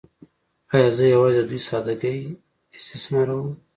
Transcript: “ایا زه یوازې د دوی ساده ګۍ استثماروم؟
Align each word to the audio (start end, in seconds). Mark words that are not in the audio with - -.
“ایا 0.73 0.89
زه 0.97 1.03
یوازې 1.13 1.35
د 1.43 1.47
دوی 1.49 1.59
ساده 1.67 1.93
ګۍ 2.01 2.19
استثماروم؟ 2.77 3.49